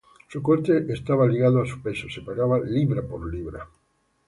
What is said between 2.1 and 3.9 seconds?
pagaba "libra por libra".